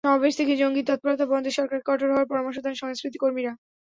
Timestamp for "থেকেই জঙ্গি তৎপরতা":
0.39-1.25